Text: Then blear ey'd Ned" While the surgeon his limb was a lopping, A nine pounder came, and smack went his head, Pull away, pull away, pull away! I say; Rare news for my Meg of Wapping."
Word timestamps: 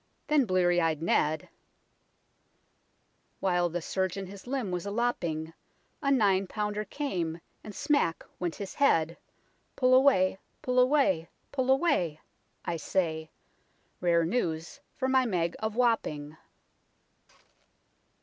Then 0.25 0.45
blear 0.47 0.71
ey'd 0.71 0.99
Ned" 0.99 1.47
While 3.39 3.69
the 3.69 3.83
surgeon 3.83 4.25
his 4.25 4.47
limb 4.47 4.71
was 4.71 4.87
a 4.87 4.89
lopping, 4.89 5.53
A 6.01 6.09
nine 6.09 6.47
pounder 6.47 6.85
came, 6.85 7.39
and 7.63 7.75
smack 7.75 8.25
went 8.39 8.55
his 8.55 8.73
head, 8.73 9.15
Pull 9.75 9.93
away, 9.93 10.39
pull 10.63 10.79
away, 10.79 11.29
pull 11.51 11.69
away! 11.69 12.19
I 12.65 12.77
say; 12.77 13.29
Rare 13.99 14.25
news 14.25 14.79
for 14.95 15.07
my 15.07 15.27
Meg 15.27 15.55
of 15.59 15.75
Wapping." 15.75 16.35